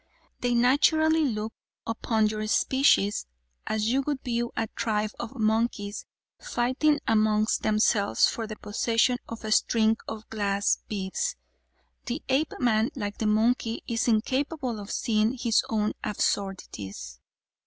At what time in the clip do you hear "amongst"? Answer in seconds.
7.07-7.61